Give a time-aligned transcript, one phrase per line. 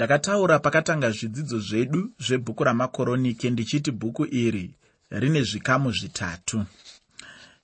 [0.00, 4.74] ndakataura pakatanga zvidzidzo zvedu zvebhuku ramakoronike ndichiti bhuku iri
[5.10, 6.64] rine zvikamu zvitatu.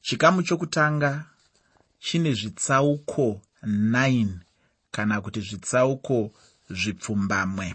[0.01, 1.25] Chikamu chokutanga
[1.99, 4.29] chine zvitsauko 9
[4.91, 6.33] kana kuti zvitsauko
[6.71, 7.75] zvipfumbamwe.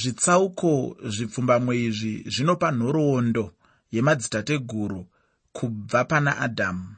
[0.00, 3.52] Zvitsauko zvipfumbamwe izvi zvinopa nhoroondo
[3.92, 5.06] yemadzitateguru
[5.52, 6.96] kubva pana adhamu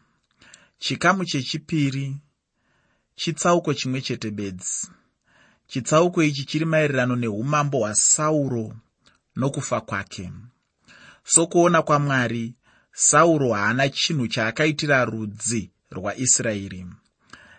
[0.78, 2.16] chikamu chechipiri
[3.16, 4.97] chitsauko chimwe chete bedzi
[5.68, 8.76] chitsauko ichi chiri maererano neumambo hwasauro
[9.36, 10.32] nokufa kwake.
[11.24, 12.54] Sokuona kwamwari
[12.92, 16.86] sauro haana chinhu chaakaitira rudzi rwaisraeri.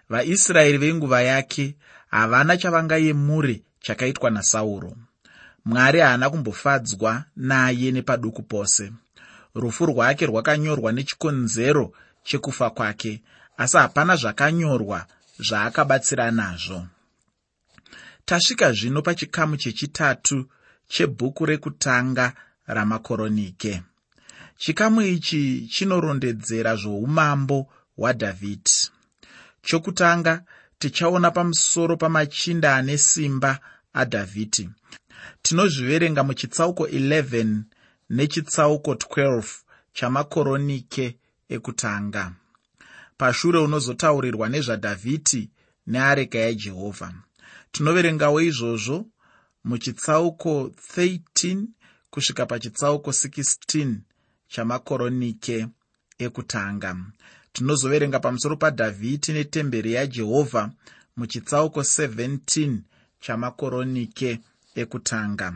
[0.09, 1.75] Vaisraeri venguva yake
[2.11, 4.95] havana chavangayemure chakaitwa nasauro.
[5.65, 8.91] Mwari haana kumbofadzwa naye nepaduku pose.
[9.55, 11.91] Rufu rwake rwakanyorwa nechikonzero
[12.23, 13.21] chekufa kwake
[13.57, 15.05] asi hapana zvakanyorwa
[15.39, 16.87] zvaakabatsira nazvo
[18.29, 20.45] tasvika zvino pachikamu chechitatu
[20.87, 22.33] chebhuku rekutanga
[22.67, 23.83] ramakoronike.
[24.57, 28.89] Chikamu ichi chinorondedzera zvoumambo hwadhavhidhi
[29.61, 30.43] chokutanga
[30.79, 33.59] tichaona pamusoro pamachinda ane simba
[33.93, 34.69] adhavhidhi
[35.41, 37.61] tinozviverenga muchitsauko 11
[38.09, 39.43] nechitsauko 12
[39.93, 41.17] chamakoronike
[41.49, 42.31] ekutanga.
[43.17, 45.49] Pashure unozotaurirwa nezvadhavhidhi
[45.87, 47.13] neareka yajehovha
[47.71, 49.05] tinoverengawo izvozvo
[49.63, 51.65] muchitsauko 13
[52.11, 53.95] kusvika pachitsauko 16
[54.47, 55.67] chamakoronike
[56.25, 56.91] ekutanga.
[57.53, 60.71] Tinozoverenga pamusoro padhavhidhi netemberi yajehovha
[61.17, 62.77] muchitsauko 17
[63.19, 64.39] chamakoronike
[64.75, 65.47] ekutanga.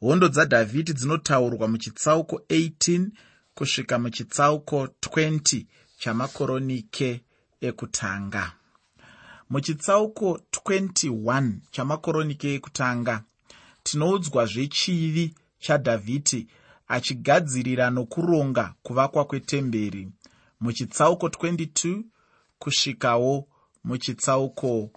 [0.00, 3.10] Hondo dzadhavhidhi dzinotaurwa muchitsauko 18
[3.54, 5.66] kusvika muchitsauko 20
[5.98, 7.20] chamakoronike
[7.60, 8.52] ekutanga
[9.50, 13.24] muchitsauko 21 chamakoronike ekutanga.
[13.82, 16.46] Tinoudzwa zvechivi chadhavhidhi
[16.88, 20.08] achigadzirira nokuronga kuvakwa kwetemberi.
[20.60, 22.02] Muchitsauko 22
[22.58, 23.48] kusvikawo
[23.84, 24.90] muchitsauko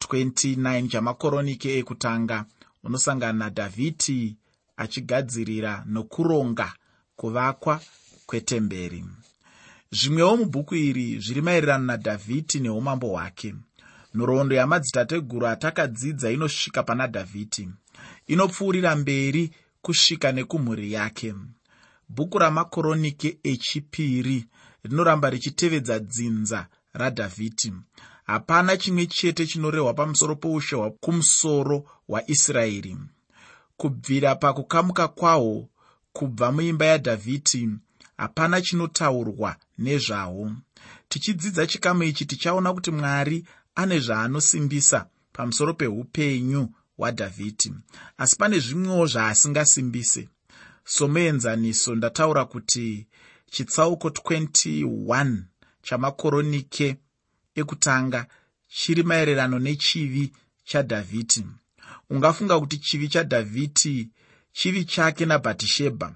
[0.00, 2.44] 29 chamakoronike ekutanga.
[2.84, 4.36] Unosangana nadhavhidhi
[4.76, 6.72] achigadzirira nokuronga
[7.16, 7.80] kuvakwa
[8.26, 9.04] kwetemberi.
[9.92, 13.54] Zvimwewo mubhuku iri zviri maererano nadhavhidhi neumambo hwake
[14.14, 17.68] nhoroondo yamadzitateguru atakadzidza inosvika pana dhavhidhi.
[18.26, 19.50] Inopfuurira mberi
[19.82, 21.34] kusvika nekumhuri yake.
[22.08, 24.46] Bhuku ramakoronike echipiri
[24.84, 27.72] rinoramba richitevedza dzinza radhavhidhi.
[28.24, 32.96] Hapana chimwe chete chinorehwa pamusoro poushe hwakumusoro hwaisraeri.
[33.76, 35.68] Kubvira pakukamuka kwahwo
[36.12, 37.68] kubva muimba yadhavhidhi
[38.16, 40.52] hapana chinotaurwa nezvahwo
[41.08, 43.44] tichidzidza chikamu ichi tichaona kuti mwari
[43.74, 47.72] ane zvaanosimbisa pamusoro peupenyu hwadhavhidhi.
[48.18, 50.28] Asi pane zvimwewo zvaasingasimbise
[50.84, 53.06] somuenzaniso ndataura kuti
[53.50, 55.42] chitsauko 21
[55.82, 56.96] chamakoronike
[57.60, 58.26] ekutanga
[58.68, 60.32] chiri maererano nechivi
[60.64, 61.42] chadhavhidhi.
[62.10, 64.08] Ungafunga kuti chivi chadhavhidhi
[64.52, 66.12] chivi chake nabhatishebha.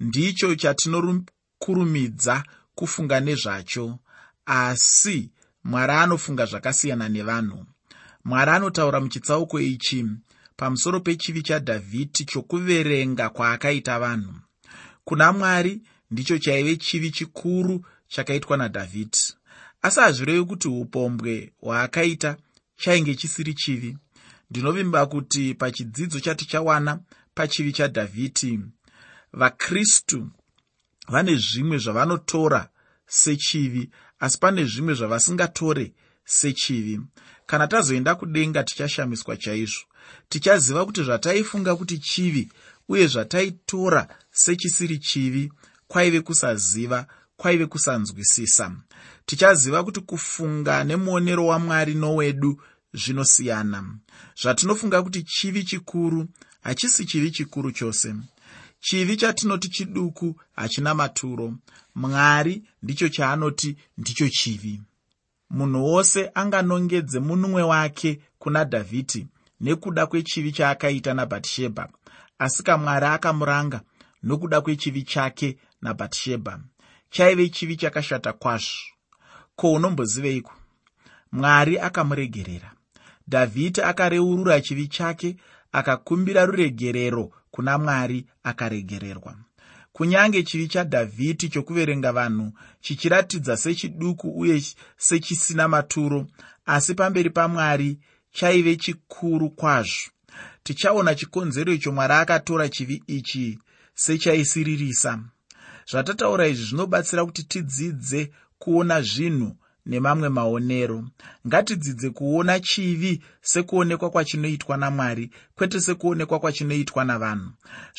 [0.00, 3.98] Ndicho chatinokurumidza kufunga nezvacho
[4.46, 5.30] asi
[5.64, 7.66] mwari anofunga zvakasiyana nevanhu.
[8.24, 10.06] Mwari anotaura muchitsauko ichi
[10.56, 14.34] pamusoro pechivi chadhavhidhi chokuverenga kwaakaita vanhu.
[15.04, 19.34] Kuna mwari ndicho chaive chivi chikuru chakaitwa nadhavhidhi.
[19.82, 22.36] Asi hazvirevi kuti upombwe hwaakaita
[22.76, 23.98] chainge chisiri chivi.
[24.50, 27.00] Ndinovimba kuti pachidzidzo chatichawana
[27.34, 28.60] pachivi chadhavhidhi
[29.32, 30.30] vakristu
[31.08, 32.68] vane zvimwe zvavanotora
[33.06, 33.90] sechivi
[34.24, 35.92] asi pane zvimwe zvavasingatore
[36.24, 37.00] sechivi.
[37.46, 39.84] Kana tazoenda kudenga tichashamiswa chaizvo
[40.28, 42.52] tichaziva kuti zvataifunga kuti chivi
[42.88, 45.52] uye zvataitora sechisiri chivi
[45.88, 48.72] kwaive kusaziva kwaive kusanzwisisa.
[49.26, 52.62] Tichaziva kuti kufunga nemuonero wamwari nowedu
[52.94, 53.80] zvinosiyana.
[54.42, 56.26] Zvatinofunga kuti chivi chikuru
[56.62, 58.14] hachisi chivi chikuru chose
[58.84, 61.54] chivi chatinoti chiduku hachina maturo.
[61.94, 64.82] Mwari ndicho chaanoti ndicho chivi.
[65.50, 69.26] Munhu wose anganongedze munumwe wake kuna dhavhidhi
[69.60, 71.88] nekuda kwechivi chaakaita nabhatishebha
[72.38, 73.80] asi kamwari akamuranga
[74.22, 76.60] nokuda kwechivi chake nabhatishebha
[77.10, 78.78] chaive chivi chakashata kwazvo.
[79.56, 80.52] Ko unomboziveiko
[81.32, 82.72] mwari akamuregerera.
[83.28, 85.36] Dhavhidhi akareurura chivi chake
[85.74, 89.36] akakumbira ruregerero kuna mwari akaregererwa.
[89.92, 94.62] Kunyange chivi chadhavhidhi chokuverenga vanhu chichiratidza sechiduku uye
[94.96, 96.26] sechisina maturo
[96.66, 97.98] asi pamberi pamwari
[98.32, 100.10] chaive chikuru kwazvo.
[100.62, 103.58] Tichaona chikonzero icho mwari akatora chivi ichi
[103.94, 105.20] sechaisiririsa.
[105.90, 111.04] Zvatataura izvi zvinobatsira kuti tidzidze kuona zvinhu nemamwe maonero.
[111.46, 117.50] Ngatidzidze kuona chivi sekuonekwa kwachinoitwa namwari kwete sekuonekwa kwachinoitwa navanhu.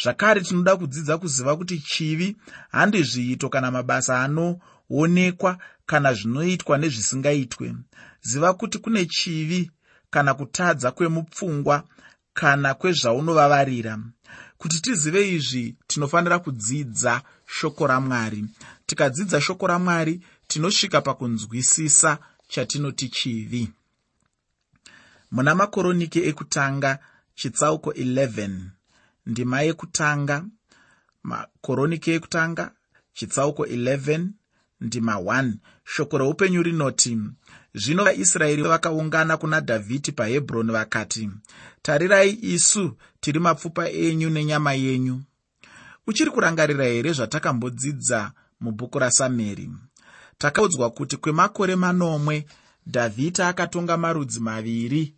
[0.03, 2.37] Zvakare tinoda kudzidza kuziva kuti chivi
[2.71, 7.75] handi zviito kana mabasa anoonekwa kana zvinoitwa nezvisingaitwe.
[8.21, 9.71] Ziva kuti kune chivi
[10.09, 11.83] kana kutadza kwemupfungwa
[12.33, 13.99] kana kwezvaunovavarira.
[14.57, 18.45] Kuti tizive izvi tinofanira kudzidza shoko ramwari.
[18.85, 23.71] Tikadzidza shoko ramwari tinosvika pakunzwisisa chatinoti chivi.
[25.31, 26.99] Muna makoroniki ekutanga
[27.35, 28.59] chitsauko 11
[29.25, 30.45] ndima yekutanga
[31.23, 32.71] makoroniki ekutanga
[33.13, 34.27] chitsauko 11
[34.81, 35.53] ndima 1
[35.83, 37.17] shoko reupenyu rinoti
[37.73, 41.29] zvino vaisraeri vakaungana kuna dhavhidhi pahebhuroni vakati
[41.81, 45.21] tarirai isu tiri mapfupa enyu nenyama yenyu.
[46.07, 49.69] Uchiri kurangarira here zvatakambodzidza mubhuku rasameri
[50.37, 52.45] takaudzwa kuti kwemakore manomwe
[52.87, 55.15] dhavhidhi akatonga marudzi maviri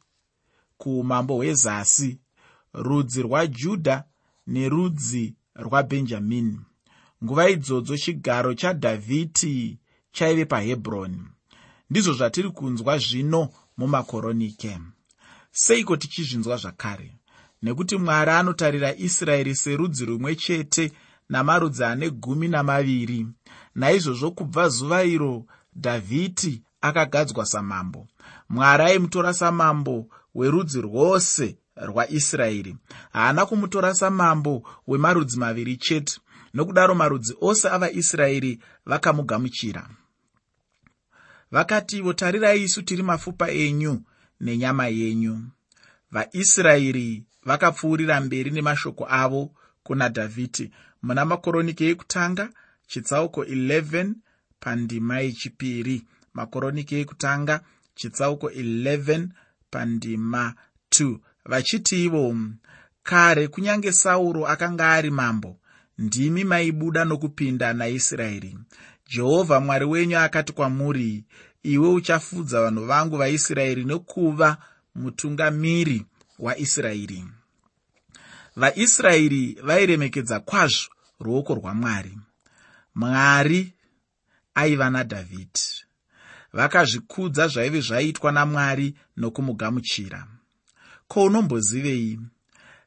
[0.77, 2.19] kuumambo hwezasi
[2.73, 4.03] rudzi rwajudha
[4.47, 6.59] nerudzi rwabhenjamini
[7.23, 9.79] nguva idzodzo chigaro chadhavhidhi
[10.11, 11.21] chaive pahebhuroni
[11.89, 14.79] ndizvo zvatiri kunzwa zvino mumakoronike.
[15.51, 17.15] Seiko tichizvinzwa zvakare
[17.63, 20.91] nekuti mwari anotarira israeri serudzi rumwe chete
[21.29, 23.27] namarudzi ane gumi namaviri
[23.77, 25.45] naizvozvo kubva zuva iro
[25.75, 28.07] dhavhidhi akagadzwa samambo.
[28.49, 32.75] Mwari aimutora samambo werudzi rwose rwaisraeri.
[33.13, 36.19] Haana kumutora samambo wemarudzi maviri chete
[36.53, 39.89] nokudaro marudzi ose avaisraeri vakamugamuchira.
[41.51, 44.01] Vakativo tarirai isu tiri mapfupa enyu
[44.41, 45.39] nenyama yenyu.
[46.11, 49.51] Vaisraeri vakapfuurira mberi nemashoko avo
[49.83, 50.71] kuna dhavhidhi
[51.03, 52.49] muna makoroniki ekutanga
[52.87, 54.13] chitsauko 11
[54.59, 56.03] pandima yechipiri.
[56.33, 57.55] Makoroniki ekutanga
[57.95, 59.27] chitsauko 11
[59.71, 60.53] pandima
[60.91, 62.35] 2 vachiti ivo
[63.03, 65.59] kare kunyange sauro akanga ari mambo
[65.97, 68.57] ndimi maibuda nokupinda naisraeri.
[69.09, 71.23] Jehovha mwari wenyu akati kwamuri
[71.63, 74.57] iwe uchafudza vanhu vangu vaisraeri nekuva
[74.95, 76.05] mutungamiri
[76.39, 77.25] waisraeri.
[78.55, 80.89] Vaisraeri vairemekedza kwazvo
[81.19, 82.17] ruoko rwamwari
[82.97, 83.73] mwari
[84.55, 85.67] aiva nadhavhidhi.
[86.53, 90.27] Vakazvikudza zvaive zvaiitwa namwari nokumugamuchira.
[91.07, 92.19] Ko unombozivei?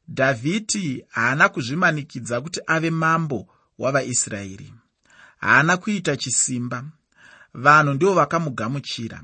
[0.09, 3.49] Dhavhidhi haana kuzvimanikidza kuti ave mambo
[3.79, 4.75] wavaisraeri.
[5.39, 6.85] Haana kuita chisimba.
[7.55, 9.23] Vanhu ndivo vakamugamuchira.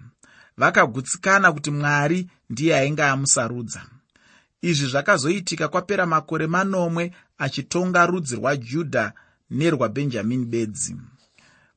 [0.57, 3.83] Vakagutsikana kuti mwari ndiye ainge amusarudza.
[4.63, 9.13] Izvi zvakazoitika kwapera makore manomwe achitonga rudzi rwajudha
[9.51, 10.97] nerwabhenjamini bedzi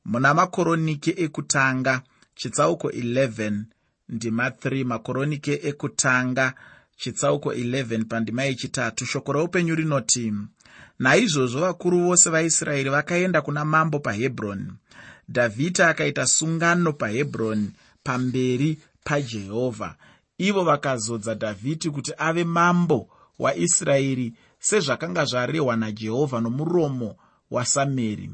[0.04, 2.02] muna makoronike ekutanga
[2.34, 3.62] chitsauko 11
[4.08, 6.54] ndima 3 makoronike ekutanga
[6.96, 10.32] chitsauko 11 pandima yechitatu shoko reupenyu rinoti
[10.98, 14.72] naizvozvo vakuru vose vaisraeri vakaenda kuna mambo pahebhuroni
[15.28, 17.70] dhavhidhi akaita sungano pahebhuroni
[18.04, 19.96] pamberi pajehovha.
[20.38, 23.08] Ivo vakazodza dhavhidhi kuti ave mambo
[23.38, 27.16] waisraeri sezvakanga zvarehwa najehovha nomuromo
[27.50, 28.30] wasameri.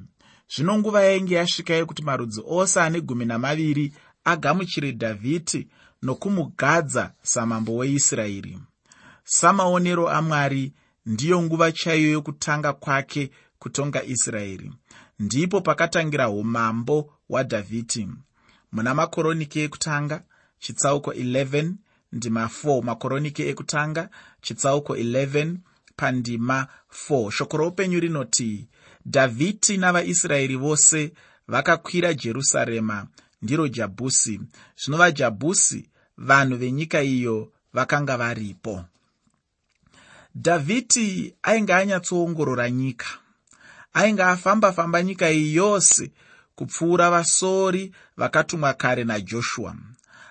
[0.54, 3.92] Zvino nguva yainge yasvika yekuti marudzi ose ane gumi namaviri
[4.24, 5.68] agamuchire dhavhidhi
[6.02, 8.58] nokumugadza samambo weisraeri.
[9.24, 10.72] Samaonero amwari
[11.06, 14.72] ndiyo nguva chaiyo yokutanga kwake kutonga israeri.
[15.18, 18.08] Ndipo pakatangira umambo hwadhavhidhi
[18.72, 20.22] muna makoroniki ekutanga
[20.58, 21.72] chitsauko 11
[22.12, 24.08] ndima 4 makoroniki ekutanga
[24.40, 25.56] chitsauko 11
[25.96, 26.66] pandima
[27.08, 28.68] 4 shoko roupenyu rinoti
[29.06, 31.12] dhavhidhi navaisraeri vose
[31.48, 33.06] vakakwira jerusarema
[33.42, 34.40] ndiro jabhusi
[34.80, 38.84] zvino vajabhusi vanhu venyika iyo vakanga varipo.
[40.34, 43.06] Dhavhidhi ainge anyatsoongorora nyika
[43.94, 46.10] ainge afamba-famba nyika iyi yose
[46.56, 49.76] kupfuura vasori vakatumwa kare najoshua.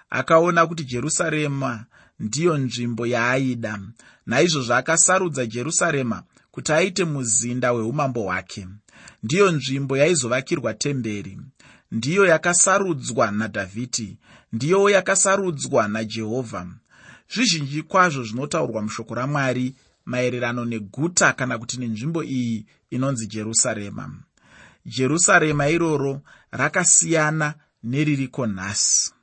[0.10, 1.86] Akaona kuti jerusarema
[2.20, 3.80] ndiyo nzvimbo yaaida
[4.26, 6.24] naizvozvo akasarudza jerusarema
[6.56, 8.68] kuti aite muzinda weumambo hwake.
[9.24, 11.38] Ndiyo nzvimbo yaizovakirwa temberi.
[11.92, 14.18] Ndiyo yakasarudzwa nadhavhidhi.
[14.54, 16.68] Ndiyowo yakasarudzwa najehovha.
[17.34, 24.14] Zvizhinji kwazvo zvinotaurwa mushoko ramwari maererano neguta kana kuti nenzvimbo iyi inonzi jerusarema.
[24.86, 26.22] Jerusarema iroro
[26.52, 29.14] rakasiyana neririko nhasi.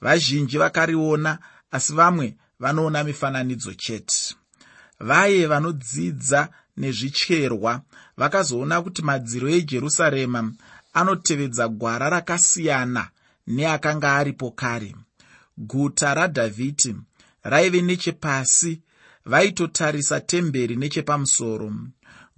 [0.00, 1.38] Vazhinji vakariona
[1.70, 4.34] asi vamwe vanoona mifananidzo chete.
[5.00, 7.82] Vaye vanodzidza nezvicherwa.
[8.16, 10.52] Vakazoona kuti madziro ejerusarema
[10.94, 13.08] anotevedza gwara rakasiyana
[13.46, 14.94] neakanga aripo kare.
[15.58, 16.94] Guta radhavhidhi
[17.42, 18.80] raive nechepasi
[19.24, 21.72] vaitotarisa temberi nechepamusoro.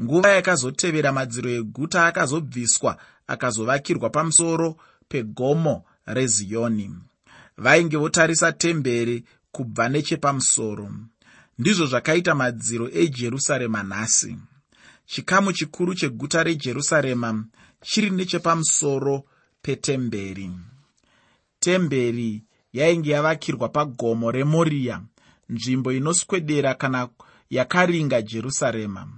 [0.03, 4.77] Nguva yakazotevera madziro eguta akazobviswa akazovakirwa pamusoro
[5.09, 6.91] pegomo reziyoni
[7.59, 10.91] vainge votarisa temberi kubva nechepamusoro
[11.59, 14.37] ndizvo zvakaita madziro ejerusarema nhasi.
[15.07, 17.45] Chikamu chikuru cheguta rejerusarema
[17.83, 19.25] chiri nechepamusoro
[19.63, 20.51] petemberi.
[21.61, 25.03] Temberi yainge yavakirwa pagomo remoriya
[25.49, 27.09] nzvimbo inoswedera kana
[27.51, 29.09] yakaringa jerusarema.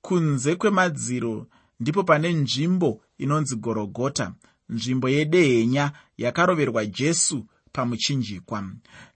[0.00, 1.46] Kunze kwemadziro
[1.80, 4.34] ndipo pane nzvimbo inonzi gorogota
[4.68, 7.46] nzvimbo yedehenya yakaroverwa jesu
[7.76, 8.64] pamuchinjikwa.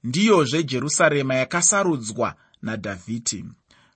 [0.05, 3.45] Ndiyozve jerusarema yakasarudzwa nadhavhidhi.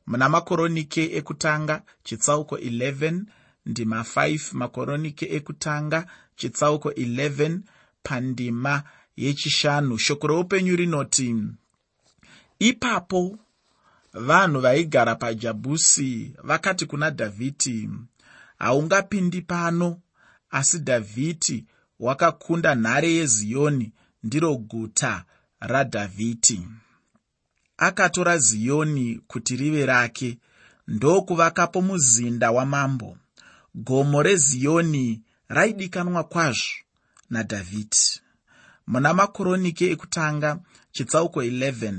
[0.06, 3.22] Muna makoronike ekutanga chitsauko 11
[3.66, 6.06] ndima 5 makoronike ekutanga
[6.36, 7.58] chitsauko 11
[8.02, 8.82] pandima
[9.16, 9.98] yechishanu.
[9.98, 11.36] Shoko reupenyu rinoti
[12.58, 13.38] ipapo
[14.12, 17.90] vanhu vaigara pajabhusi vakati kuna dhavhidhi
[18.58, 20.00] haungapindi pano
[20.50, 21.64] asi dhavhidhi
[22.00, 23.92] wakakunda nhare yeziyoni
[24.24, 25.24] ndiro guta
[25.60, 26.68] radhavhidhi
[27.76, 30.38] akatora ziyoni kuti rive rake
[30.88, 33.18] ndokuvakapo muzinda wamambo.
[33.74, 36.64] Gomo reziyoni raidikanwa kwazvo
[37.30, 38.20] nadhavhidhi
[38.86, 40.50] muna makoronike ekutanga
[40.92, 41.94] chitsauko 11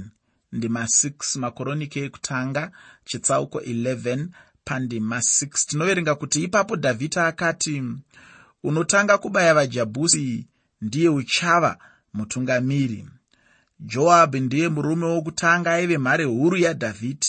[0.52, 2.72] ndima 6 makoronike ekutanga
[3.06, 4.28] chitsauko 11
[4.66, 7.84] pandima 6 tinoverenga kuti ipapo dhavhidhi akati
[8.64, 10.48] unotanga kubaya vajabhusi
[10.82, 11.78] ndiye uchava
[12.16, 13.06] mutungamiri.
[13.80, 17.28] Joabhi ndiye murume wokutanga aive mhare huru yadhavhidhi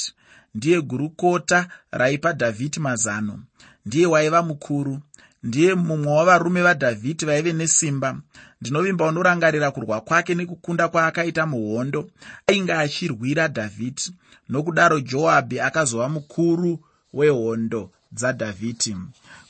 [0.54, 3.42] ndiye gurukota raipa dhavhidhi mazano.
[3.86, 5.00] Ndiye waiva mukuru.
[5.42, 8.20] Ndiye mumwe wavarume vadhavhidhi vaive nesimba.
[8.60, 12.10] Ndinovimba unorangarira kurwa kwake nekukunda kwaakaita muhondo.
[12.46, 14.12] Ainge achirwira dhavhidhi
[14.48, 16.80] nokudaro joabhi akazova mukuru
[17.12, 18.96] wehondo dzadhavhidhi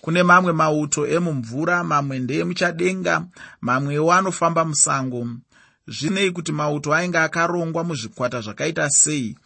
[0.06, 3.14] kune mamwe mauto emumvura mamwe ndeemuchadenga
[3.60, 5.28] mamwewo anofamba musango.
[5.88, 9.36] Zvinei kuti mauto ainge akarongwa muzvikwata zvakaita sei?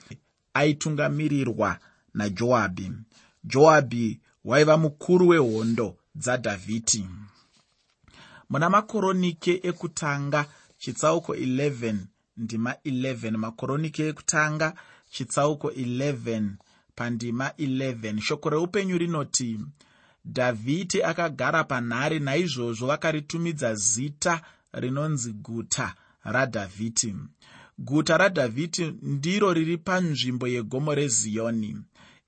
[0.54, 1.78] Aitungamirirwa
[2.14, 2.92] najoabhi
[3.44, 7.06] joabhi waiva mukuru wehondo dzadhavhidhi.
[8.50, 10.46] Muna makoronike ekutanga
[10.78, 11.94] chitsauko 11
[12.36, 14.74] ndima 11 makoronike ekutanga
[15.10, 16.48] chitsauko 11
[16.94, 19.58] pandima 11 shoko reupenyu rinoti
[20.34, 24.40] dhavhidhi akagara panhare naizvozvo vakaritumidza zita
[24.72, 25.94] rinonzi guta
[26.24, 27.14] radhavhidhi.
[27.78, 31.76] Guta radhavhidhi ndiro riri panzvimbo yegomo reziyoni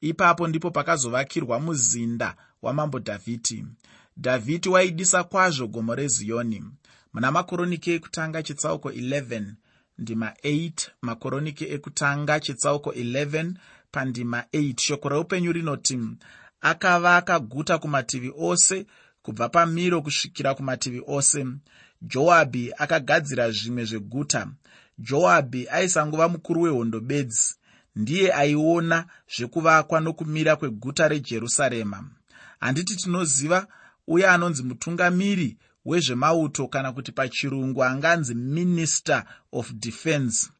[0.00, 3.64] ipapo ndipo pakazovakirwa muzinda wamambo dhavhidhi.
[4.16, 6.64] Dhavhidhi waidisa kwazvo gomo reziyoni
[7.12, 9.44] muna makoronike ekutanga chitsauko 11
[9.99, 13.52] ndima 8 makoronike ekutanga chitsauko 11
[13.92, 15.99] pandima 8 shoko reupenyu rinoti
[16.62, 18.87] akavaka guta kumativi ose
[19.23, 21.47] kubva pamiro kusvikira kumativi ose.
[22.02, 24.47] Joabhi akagadzira zvimwe zveguta.
[24.99, 27.54] Joabhi aisangova mukuru wehondo bedzi.
[27.97, 32.04] Ndiye aiona zvekuvakwa nokumira kweguta rejerusarema.
[32.61, 33.66] Handiti tinoziva
[34.07, 40.50] uye anonzi mutungamiri wezvemauto kana kuti pachirungu anganzi minister of defense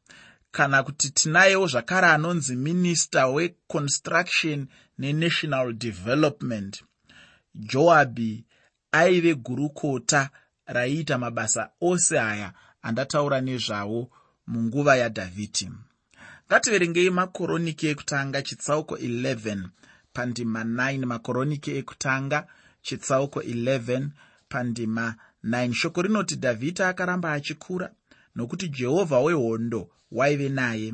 [0.55, 4.67] kana kuti tinayewo zvakare anonzi minister weconstruction
[4.99, 6.83] nenational development.
[7.55, 8.45] Joabhi
[8.91, 10.29] aive gurukota
[10.65, 14.09] raiita mabasa ose aya andataura nezvavo
[14.47, 15.67] munguva yadhavhidhi
[16.47, 19.63] ngativerengei makoroniki ekutanga chitsauko 11
[20.13, 22.39] pandima 9 makoroniki ekutanga
[22.81, 24.07] chitsauko 11
[24.49, 27.87] pandima 9 shoko rinoti dhavhidhi akaramba achikura
[28.35, 29.81] nokuti jehovha wehondo
[30.13, 30.93] waive naye.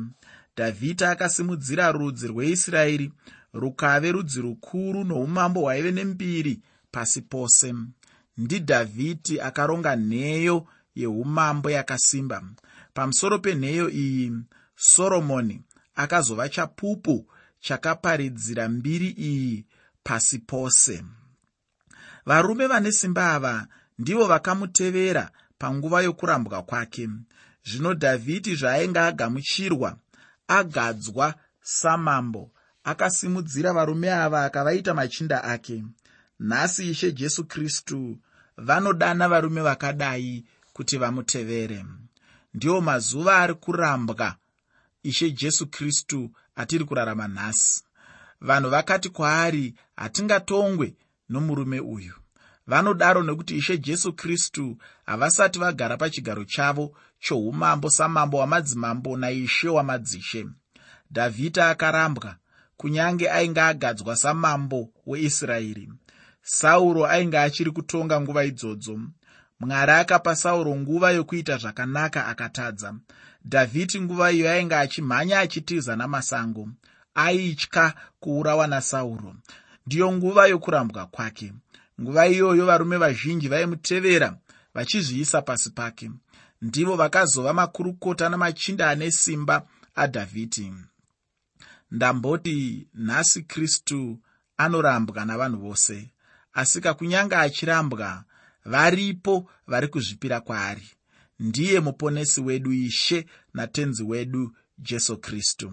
[0.56, 3.12] Dhavhidhi akasimudzira rudzi rweisraeri
[3.52, 6.60] rukave rudzi rukuru noumambo hwaive nembiri
[6.90, 7.74] pasi pose.
[8.36, 12.42] Ndidhavhidhi akaronga nheyo yeumambo yakasimba.
[12.94, 14.32] Pamusoro penheyo iyi
[14.76, 15.62] soromoni
[15.94, 17.26] akazova chapupu
[17.60, 19.66] chakaparidzira mbiri iyi
[20.02, 21.04] pasi pose.
[22.26, 23.66] Varume vane simba ava
[23.98, 27.08] ndivo vakamutevera panguva yokurambwa kwake
[27.70, 29.90] zvino dhavhidhi zvaainge agamuchirwa
[30.58, 32.50] agadzwa samambo
[32.84, 35.84] akasimudzira varume ava akavaita machinda ake.
[36.40, 38.18] Nhasi ishe jesu kristu
[38.56, 41.84] vanodana varume vakadai kuti vamutevere.
[42.54, 44.36] Ndiwo mazuva ari kurambwa
[45.02, 47.84] ishe jesu kristu atiri kurarama nhasi.
[48.40, 50.94] Vanhu vakati kwaari hatingatongwe
[51.28, 52.19] nomurume uyu
[52.66, 54.76] vanodaro nekuti ishe jesu kristu
[55.06, 60.46] havasati vagara pachigaro chavo choumambo samambo wamadzimambo naishe wamadzishe.
[61.12, 62.36] Dhavhidha akarambwa
[62.76, 65.92] kunyange ainge agadzwa samambo weisraeri.
[66.42, 69.00] Sauro ainge achiri kutonga nguva idzodzo.
[69.60, 72.94] Mwari akapa sauro nguva yokuita zvakanaka akatadza.
[73.44, 76.68] Dhavhidi nguva iyo ainge achimhanya achitiza namasango
[77.14, 79.34] aitya kuurawa nasauro.
[79.86, 81.52] Ndiyo nguva yokurambwa kwake
[82.00, 84.36] nguva iyoyo varume vazhinji vaimutevera
[84.74, 86.10] vachizviisa pasi pake.
[86.62, 90.72] Ndivo vakazova makurukota namachinda ane simba adhavhidhi.
[91.90, 94.18] Ndamboti nhasi kristu
[94.56, 96.10] anorambwa navanhu vose
[96.52, 98.24] asika kunyange achirambwa
[98.64, 100.88] varipo vari kuzvipira kwaari.
[101.38, 105.72] Ndiye muponesi wedu ishe natenzi wedu jesu kristu.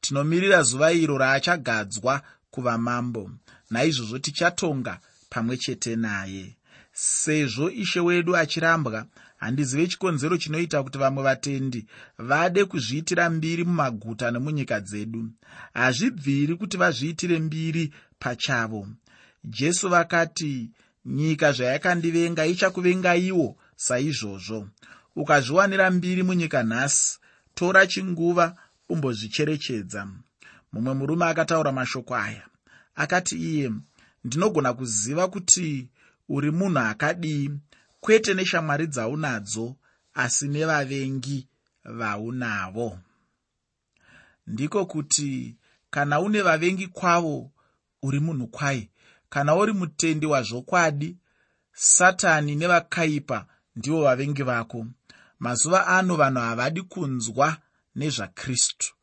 [0.00, 3.30] Tinomirira zuva iro raachagadzwa kuva mambo
[3.70, 5.00] naizvozvo tichatonga
[5.34, 6.56] pamwe chete naye.
[6.92, 11.86] Sezvo ishe wedu achirambwa handizive chikonzero chinoita kuti vamwe vatendi
[12.18, 15.30] vade kuzviitira mbiri mumaguta nemunyika dzedu.
[15.74, 18.88] Hazvibviri kuti vazviitire mbiri pachavo.
[19.44, 20.70] Jesu vakati
[21.06, 24.68] nyika zvayakandivenga ichakuvengaiwo saizvozvo.
[25.16, 27.18] Ukazviwanira mbiri munyika nhasi
[27.54, 28.56] tora chinguva
[28.88, 30.08] umbozvicherechedza.
[30.72, 32.42] Mumwe murume akataura mashoko aya
[32.94, 33.70] akati iye
[34.24, 35.88] ndinogona kuziva kuti
[36.28, 37.50] uri munhu akadii
[38.00, 39.76] kwete neshamwari dzaunadzo
[40.14, 41.48] asi nevavengi
[41.84, 42.98] vaunavo.
[44.46, 45.56] Ndiko kuti
[45.90, 47.50] kana une vavengi kwavo
[48.02, 48.90] uri munhu kwai?
[49.28, 51.16] Kana uri mutendi wazvokwadi
[51.72, 54.86] satani nevakaipa ndivo vavengi vako.
[55.38, 57.56] Mazuva ano vanhu havadi kunzwa
[57.96, 58.94] nezvakristu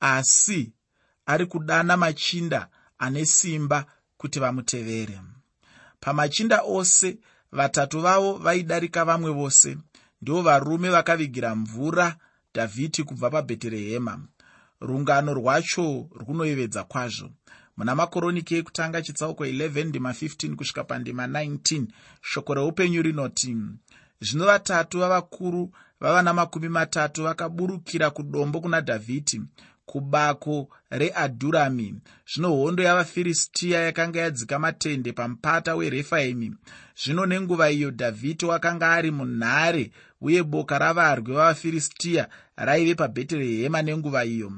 [0.00, 0.72] asi
[1.26, 2.68] ari kudana machinda
[2.98, 3.86] ane simba
[4.26, 5.20] kuti vamutevere.
[6.00, 7.18] Pamachinda ose
[7.52, 9.78] vatatu vavo vaidarika vamwe vose.
[10.22, 12.16] Ndivo varume vakavigira mvura
[12.54, 14.20] dhavhidhi kubva pabheterehema.
[14.80, 17.30] Rungano rwacho runoyevedza kwazvo.
[17.76, 21.86] Muna makoroniki ekutanga chitsauko 11 ndima 15 kusvika pandima 19
[22.22, 23.56] shoko reupenyu rinoti
[24.20, 29.42] zvino vatatu vavakuru vavana makumi matatu vakaburukira kudombo kuna dhavhidhi
[29.96, 31.94] kubako readhurami
[32.30, 36.54] zvino hondo yavafiristiya yakanga yadzika matende pamupata werefaimi.
[37.04, 44.52] Zvino nenguva iyo dhavhidhi wakanga ari munhare uye boka ravarwi vavafiristiya raive pabheterehema nenguva iyo.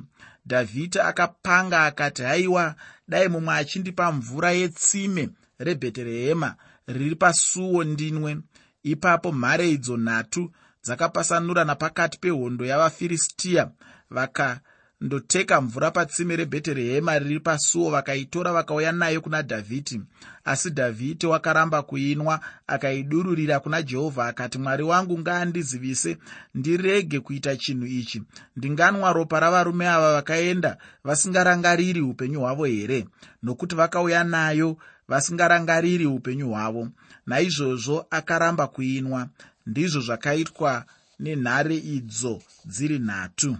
[0.46, 2.74] Dhavhidhi akapanga akati haiwa
[3.09, 6.55] dai mumwe achindipa mvura yetsime rebheterehema
[6.87, 8.38] riri pasuo ndinwe.
[8.83, 10.51] Ipapo mhare idzo nhatu
[10.83, 13.70] dzakapasanurana pakati pehondo yavafiristiya
[14.11, 14.61] vaka
[15.00, 20.00] ndoteka mvura patsime rebheterehema riri pasuo vakaitora vakauya nayo kuna dhavhidhi
[20.44, 26.18] asi dhavhidhi wakaramba kuinwa akaidururira kuna jehovha akati mwari wangu ngaandizivise
[26.54, 28.22] ndirege kuita chinhu ichi.
[28.56, 33.08] Ndinganwa ropa ravarume ava vakaenda vasingarangariri upenyu hwavo here?
[33.42, 34.76] Nokuti vakauya nayo
[35.08, 36.88] vasingarangariri upenyu hwavo.
[37.26, 39.28] Naizvozvo akaramba kuinwa.
[39.66, 40.84] Ndizvo zvakaitwa
[41.18, 43.56] nenhare idzo dziri nhatu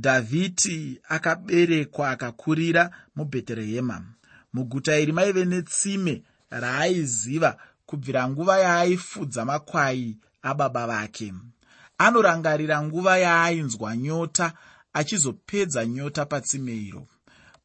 [0.00, 4.04] dhavhidhi akaberekwa akakurira mubheterehema.
[4.52, 7.56] Muguta iri maive netsime raaiziva
[7.86, 11.34] kubvira nguva yaaifudza makwai ababa vake.
[11.98, 14.52] Anorangarira nguva yaainzwa nyota
[14.92, 17.06] achizopedza nyota patsime iro.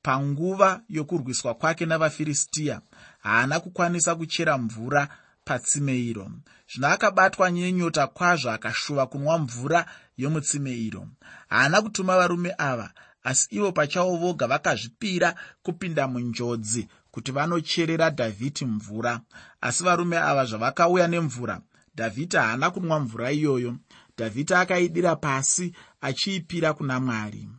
[0.01, 2.81] Panguva yokurwiswa kwake navafiristiya
[3.19, 5.07] haana kukwanisa kuchera mvura
[5.45, 6.31] patsime iro.
[6.73, 9.85] Zvino akabatwa nenyota kwazvo akashuva kunwa mvura
[10.17, 11.07] yomutsime iro
[11.49, 19.21] haana kutuma varume ava asi ivo pachavo voga vakazvipira kupinda munjodzi kuti vanocherera dhavhidhi mvura.
[19.61, 21.61] Asi varume ava zvavakauya nemvura
[21.95, 23.75] dhavhidhi haana kunwa mvura iyoyo.
[24.17, 27.49] Dhavhidhi akaidira pasi achiipira kuna mwari.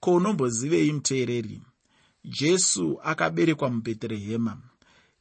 [0.00, 1.62] Ko unombozivei muteereri?
[2.24, 4.58] Jesu akaberekwa mubheterehema.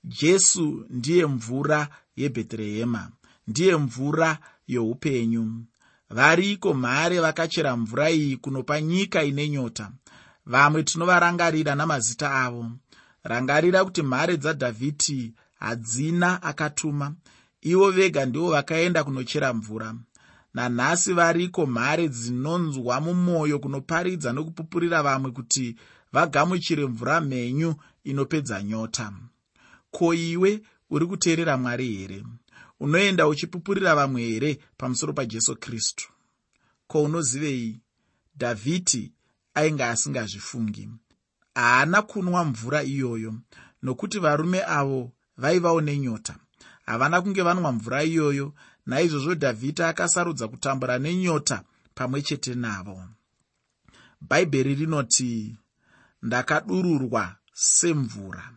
[0.04, 3.12] Jesu ndiye mvura yebheterehema
[3.48, 4.38] ndiye mvura
[4.68, 5.64] youpenyu
[6.10, 9.92] variko mhare vakachera mvura iyi kunopa nyika ine nyota?
[10.46, 12.72] Vamwe tinovarangarira namazita avo.
[13.24, 17.14] Rangarira kuti mhare dzadhavhidhi hadzina akatuma.
[17.62, 19.96] Ivo vega ndivo vakaenda kunochera mvura.
[20.54, 25.76] Nanhasi variko mhare dzinonzwa mumwoyo kunoparidza nokupupurira vamwe kuti
[26.14, 29.14] vagamuchire mvura mhenyu inopedza nyota?
[29.92, 32.24] Ko iwe uri kuteerera mwari here
[32.80, 36.10] unoenda uchipupurira vamwe here pamusoro pajesu kristu?
[36.88, 37.80] Ko unozivei
[38.38, 39.14] dhavhidhi
[39.54, 40.90] ainge asingazvifungi.
[41.56, 43.34] Haana kunwa mvura iyoyo
[43.84, 46.36] nokuti varume avo vaivawo nenyota.
[46.86, 48.54] Havana kunge vanwa mvura iyoyo
[48.86, 51.64] naizvozvo dhavhidhi akasarudza kutambura nenyota
[51.96, 53.04] pamwe chete navo.
[54.22, 55.58] Bhaibheri rinoti
[56.22, 58.52] ndakadururwa semvura.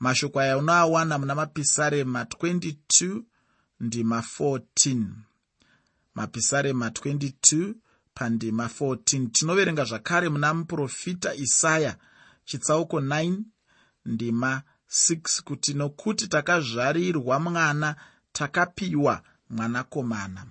[0.00, 3.22] Mashoko aya unoawana muna mapisarema 22
[3.80, 5.04] ndima 14
[6.14, 7.74] mapisarema 22
[8.14, 11.96] pandima 14 tinoverenga zvakare muna muprofita isaya.
[12.44, 13.38] Chitsauko 9
[14.06, 17.96] ndima 6 kuti nokuti takazvarirwa mwana
[18.32, 20.46] takapiwa mwanakomana.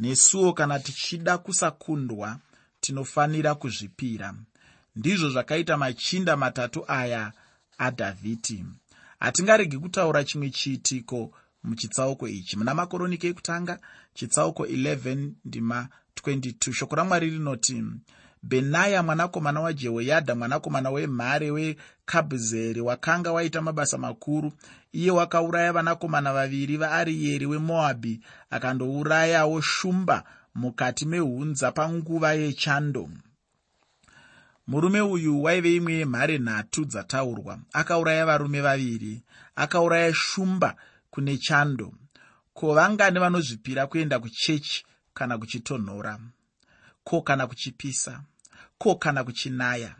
[0.00, 2.38] Nesuwo kana tichida kusakundwa
[2.80, 4.34] tinofanira kuzvipira.
[4.96, 7.32] Ndizvo zvakaita machinda matatu aya
[7.78, 8.64] adhavhidhi
[9.20, 11.32] hatingaregi kutaura chimwe chiitiko
[11.68, 12.56] muchitsauko ichi.
[12.56, 13.78] Muna makoroniki ekutanga
[14.14, 15.88] chitsauko 11 ndima
[16.24, 17.84] 22 shoko ramwari rinoti
[18.42, 24.52] bhenaya mwanakomana wajehoyadha mwanakomana wemhare wekabhuzeri wakanga waita mabasa makuru.
[24.92, 33.08] Iye wakauraya vanakomana vaviri vaariyeri wemoabhi akandourayawo shumba mukati mehunza panguva yechando.
[34.66, 37.58] Murume uyu waive imwe yemhare nhatu dzataurwa.
[37.72, 39.22] Akauraya varume vaviri
[39.56, 40.76] akauraya shumba
[41.10, 41.92] kune chando.
[42.54, 46.18] Ko vangani vanozvipira kuenda kuchechi kana kuchitonhora?
[47.04, 48.22] Ko kana kuchipisa?
[48.78, 49.94] Ko kana kuchinaya?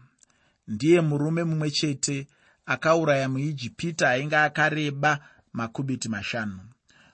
[0.69, 2.27] Ndiye murume mumwe chete
[2.67, 5.21] akauraya muijipita ainge akareba
[5.53, 6.61] makubiti mashanu.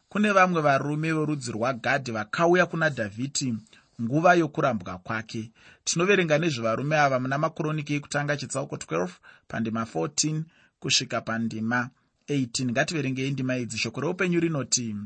[0.08, 3.54] Kune vamwe varume vorudzi rwagadhi vakauya kuna dhavhidhi
[4.02, 5.50] nguva yokurambwa kwake.
[5.84, 9.08] Tinoverenga nezvevarume ava muna makoroniki ekutanga chitsauko 12
[9.48, 10.42] pandima 14
[10.80, 11.90] kusvika pandima
[12.28, 13.78] 18 ngativerengei ndima idzi.
[13.78, 14.96] Shoko reupenyu rinoti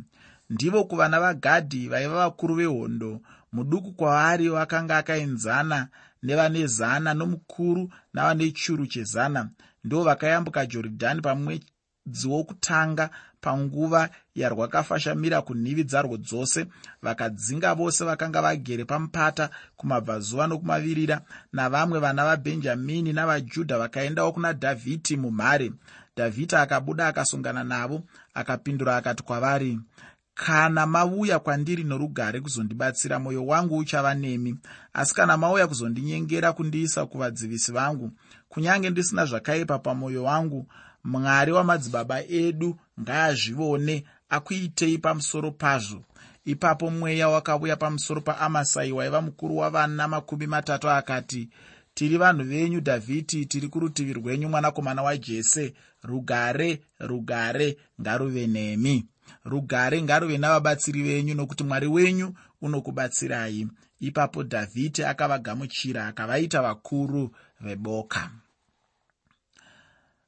[0.51, 3.21] ndivo kuvana vagadhi vaiva vakuru vehondo
[3.53, 5.89] muduku kwavari vakanga akaenzana
[6.23, 9.51] nevane zana nomukuru navane churu chezana.
[9.85, 16.67] Ndo vakayambuka jorodhani pamwedzi wokutanga panguva yarwakafashamira kunhivi dzarwo dzose.
[17.03, 21.21] Vakadzinga vose vakanga vagere pamupata kumabvazuva nokumavirira
[21.53, 25.73] navamwe vana vabhenjamini navajudha vakaendawo kuna dhavhidhi mumhare
[26.19, 28.03] dhavhidhi akabuda akasungana navo
[28.35, 29.79] akapindura akati kwavari
[30.35, 34.59] kana mauya kwandiri norugare kuzondibatsira mwoyo wangu uchava nemi.
[34.93, 38.11] Asi kana mauya kuzondinyengera kundiisa kuvadzivisi vangu
[38.49, 40.67] kunyange ndisina zvakaipa pamwoyo wangu
[41.05, 46.05] mwari wamadzibaba edu ngaazvione akuitei pamusoro pazvo.
[46.45, 51.49] Ipapo mweya wakauya pamusoro paamasai waiva mukuru wavana makumi matatu akati
[51.99, 55.75] tiri vanhu venyu dhavhidhi tiri kurutivi rwenyu mwanakomana wajese.
[56.03, 59.07] Rugare rugare ngaruve nemi.
[59.45, 63.69] Rugare ngaruve navabatsiri venyu nokuti mwari wenyu unokubatsirai.
[64.01, 68.31] Ipapo dhavhidhi akavagamuchira akavaita vakuru veboka.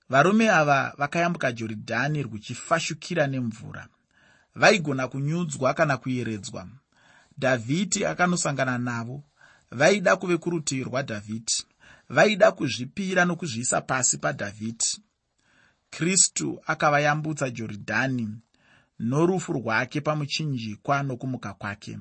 [0.08, 3.88] Varume ava vakayambuka jorodhani rwuchifashukira nemvura.
[4.54, 6.68] Vaigona kunyudzwa kana kuyeredzwa.
[7.38, 9.22] Dhavhidhi akanosangana navo
[9.70, 11.64] vaida kuve kurutivi rwadhavhidhi
[12.08, 14.98] vaida kuzvipira nokuzviisa pasi padhavhidhi
[15.90, 18.28] kristu akavayambutsa jorodhani
[18.98, 21.98] norufu rwake pamuchinjikwa nokumuka kwake.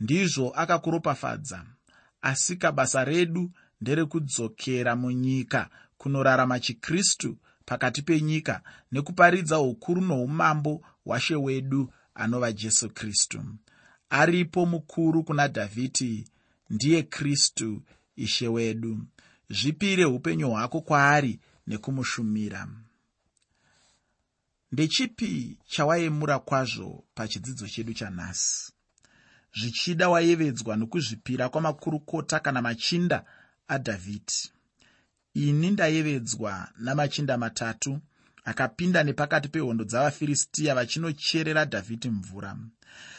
[0.00, 1.64] Ndizvo akakuropafadza
[2.22, 12.52] asika basa redu nderekudzokera munyika kunorarama chikristu pakati penyika nekuparidza ukuru noumambo hwashe wedu anova
[12.52, 13.42] jesu kristu.
[14.10, 16.28] Aripo mukuru kuna dhavhidhi
[16.70, 17.82] ndiye kristu
[18.16, 19.06] ishe wedu.
[19.50, 22.68] Zvipire upenyu hwako kwaari nekumushumira.
[24.72, 28.72] Ndechipi chawaemura kwazvo pachidzidzo chedu chanhasi?
[29.58, 33.24] Zvichida wayevedzwa nokuzvipira kwamakurukota kana machinda
[33.68, 34.50] adhavhidhi.
[35.34, 38.00] Ini ndayevedzwa namachinda matatu
[38.44, 42.56] akapinda nepakati pehondo dzavafiristiya vachinocherera dhavhidhi mvura.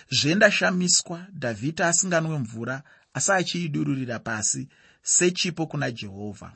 [0.09, 2.83] Zvendashamiswa dhavhidhi asinganwe mvura
[3.17, 4.67] asi achiidururira pasi
[5.01, 6.51] sechipo kuna jehovha